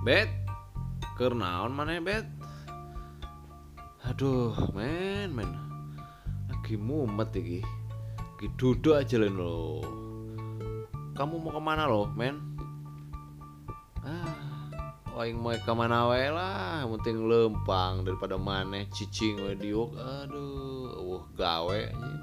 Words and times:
Bet. 0.00 0.32
Kernaon 1.20 1.76
mana 1.76 2.00
Bet? 2.00 2.24
Aduh, 4.08 4.56
men, 4.72 5.28
men. 5.36 5.50
Lagi 6.48 6.80
mumet 6.80 7.36
iki. 7.36 7.60
Lagi 7.60 8.48
duduk 8.56 8.96
aja 8.96 9.20
lo. 9.20 9.84
Kamu 11.12 11.36
mau 11.36 11.52
ke 11.52 11.60
mana 11.60 11.84
lo, 11.84 12.08
men? 12.16 12.40
Ah, 14.00 14.72
Oing 15.20 15.36
mau 15.36 15.52
ke 15.52 15.72
mana 15.76 16.08
wae 16.08 16.32
lah, 16.32 16.88
penting 16.88 17.28
lempang 17.28 18.00
daripada 18.00 18.40
maneh 18.40 18.88
cicing 18.88 19.36
wae 19.36 19.52
diuk. 19.52 19.92
Aduh, 20.00 20.96
uh 20.96 21.24
gawe 21.36 21.76
anjing. 21.92 22.20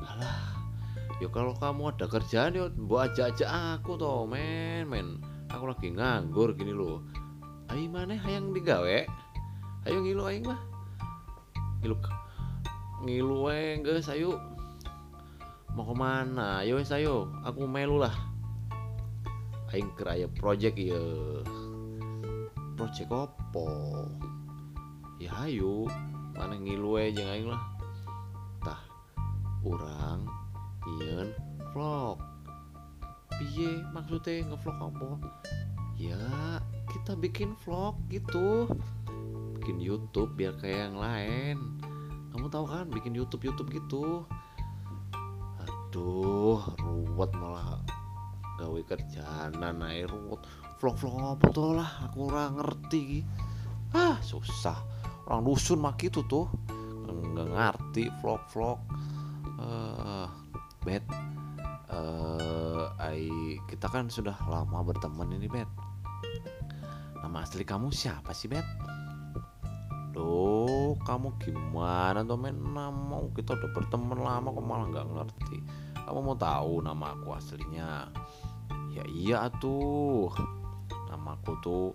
Alah, 0.00 0.40
ya 1.20 1.28
kalau 1.28 1.52
kamu 1.52 1.92
ada 1.92 2.08
kerjaan 2.08 2.56
yo 2.56 2.72
mbok 2.72 3.12
ajak-ajak 3.12 3.50
aku 3.76 4.00
toh, 4.00 4.24
men, 4.24 4.88
men. 4.88 5.20
Aku 5.50 5.66
lagi 5.66 5.90
nganggur 5.90 6.54
gini 6.54 6.70
loh. 6.70 7.02
Ayo 7.70 7.90
maneh 7.90 8.18
hayang 8.18 8.54
digawe. 8.54 9.06
Ayo 9.86 9.98
ngilu 10.02 10.22
aing 10.26 10.46
mah. 10.46 10.60
Ngilu 11.82 11.96
ngilu 13.02 13.36
wae 13.48 13.80
geus 13.82 14.12
ayo. 14.12 14.38
Mau 15.74 15.86
ke 15.86 15.94
mana? 15.94 16.62
Ayo 16.62 16.82
wes 16.82 16.90
ayo, 16.90 17.30
aku 17.46 17.66
melu 17.66 18.02
lah. 18.02 18.14
Aing 19.70 19.90
keraya 19.94 20.26
project 20.26 20.74
ya. 20.78 20.98
Project 22.74 23.10
opo? 23.10 23.70
Ya 25.22 25.30
ayo, 25.46 25.86
mana 26.34 26.58
ngilu 26.58 26.98
jeung 27.14 27.30
aing 27.30 27.48
lah. 27.50 27.62
Tah, 28.62 28.82
urang 29.62 30.26
nyeun 30.86 31.30
vlog. 31.70 32.18
Piye 33.40 33.80
maksudnya 33.96 34.52
ngevlog 34.52 34.76
apa? 34.92 35.08
Ya, 35.96 36.60
kita 36.92 37.16
bikin 37.16 37.56
vlog 37.64 37.96
gitu. 38.12 38.68
Bikin 39.56 39.80
YouTube 39.80 40.36
biar 40.36 40.60
kayak 40.60 40.92
yang 40.92 40.96
lain. 41.00 41.56
Kamu 42.36 42.52
tahu 42.52 42.68
kan 42.68 42.92
bikin 42.92 43.16
YouTube 43.16 43.48
YouTube 43.48 43.72
gitu. 43.72 44.28
Aduh, 45.64 46.60
ruwet 46.84 47.32
malah 47.40 47.80
gawe 48.60 48.80
kerjaan 48.84 49.56
naik 49.56 50.12
ruwet. 50.12 50.44
Vlog-vlog 50.76 51.40
apa 51.40 51.46
tuh 51.48 51.80
lah, 51.80 51.90
aku 52.04 52.28
ora 52.28 52.52
ngerti. 52.52 53.24
Ah, 53.96 54.20
susah. 54.20 54.76
Orang 55.24 55.48
dusun 55.48 55.80
mah 55.80 55.96
gitu 55.96 56.20
tuh. 56.28 56.44
Nggak 57.08 57.48
ngerti 57.56 58.04
vlog-vlog. 58.20 58.78
Eh, 59.60 60.28
Bet. 60.84 61.04
Eh, 61.90 61.96
ai 61.96 62.29
kita 63.68 63.90
kan 63.90 64.08
sudah 64.08 64.36
lama 64.48 64.80
berteman 64.86 65.34
ini, 65.34 65.50
Bet. 65.50 65.68
Nama 67.20 67.44
asli 67.44 67.66
kamu 67.66 67.92
siapa 67.92 68.32
sih, 68.32 68.48
Bet? 68.48 68.64
Loh, 70.20 70.98
kamu 71.06 71.38
gimana 71.40 72.26
tuh 72.26 72.36
men? 72.36 72.58
Nama 72.60 73.24
kita 73.32 73.56
udah 73.56 73.70
berteman 73.72 74.20
lama 74.20 74.52
kok 74.52 74.66
malah 74.66 74.86
nggak 74.90 75.08
ngerti. 75.16 75.58
Kamu 76.04 76.20
mau 76.20 76.36
tahu 76.36 76.82
nama 76.82 77.14
aku 77.14 77.28
aslinya? 77.32 78.10
Ya 78.90 79.04
iya 79.06 79.40
tuh. 79.62 80.28
Namaku 81.08 81.52
tuh 81.62 81.88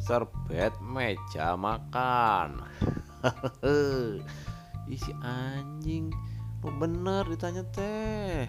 Serbet 0.00 0.72
Meja 0.80 1.54
Makan. 1.54 2.64
Isi 4.90 5.12
anjing. 5.20 6.08
Lu 6.64 6.72
bener 6.80 7.28
ditanya 7.28 7.62
teh. 7.68 8.48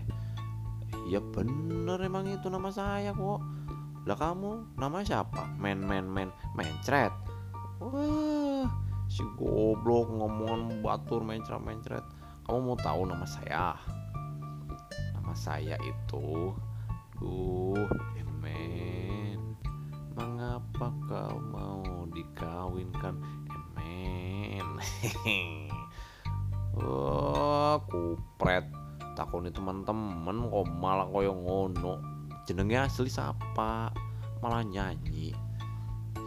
Iya 1.09 1.19
bener 1.21 1.97
emang 2.01 2.29
itu 2.29 2.47
nama 2.49 2.69
saya 2.69 3.15
kok. 3.15 3.41
Lah 4.05 4.17
kamu 4.17 4.77
nama 4.77 5.05
siapa? 5.05 5.45
Men 5.57 5.85
men 5.85 6.09
men 6.09 6.29
mencret. 6.57 7.13
Wah, 7.81 8.65
si 9.09 9.25
goblok 9.37 10.09
ngomongan 10.09 10.81
batur 10.85 11.21
mencret 11.21 11.61
mencret. 11.61 12.05
Kamu 12.45 12.73
mau 12.73 12.77
tahu 12.77 13.05
nama 13.05 13.25
saya? 13.25 13.77
Nama 15.13 15.33
saya 15.37 15.77
itu 15.81 16.53
Duh, 17.21 17.85
Emen. 18.17 19.53
Mengapa 20.17 20.89
kau 21.05 21.37
mau 21.53 21.85
dikawinkan, 22.09 23.13
Emen? 23.77 24.67
oh, 26.81 27.77
kupret. 27.85 28.80
Takoni 29.13 29.51
teman-teman 29.51 30.47
kok 30.47 30.67
malah 30.79 31.07
koyo 31.09 31.35
ngono. 31.35 31.99
Jenenge 32.47 32.87
asli 32.87 33.11
siapa? 33.11 33.91
Malah 34.39 34.63
nyanyi. 34.65 35.35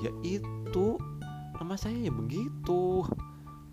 Ya 0.03 0.11
itu 0.23 1.01
nama 1.57 1.75
saya 1.75 1.97
ya 2.09 2.13
begitu. 2.13 3.03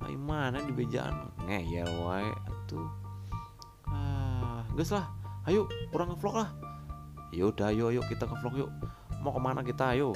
Ay 0.02 0.18
mana 0.18 0.64
di 0.66 0.74
bejaan 0.74 1.30
ngeyel 1.46 1.90
wae 2.02 2.30
atuh. 2.50 2.90
Ah, 3.92 4.64
geus 4.74 4.96
lah. 4.96 5.06
Ayo, 5.46 5.66
kurang 5.90 6.14
ngevlog 6.14 6.38
lah. 6.38 6.50
Ya 7.34 7.50
udah, 7.50 7.74
ayo, 7.74 7.90
ayo 7.90 8.02
kita 8.06 8.30
ke 8.30 8.36
vlog 8.40 8.56
yuk. 8.62 8.72
Mau 9.26 9.34
ke 9.34 9.42
mana 9.42 9.66
kita? 9.66 9.98
Ayo, 9.98 10.14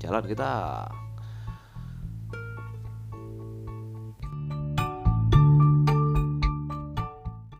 jalan 0.00 0.24
kita. 0.28 0.84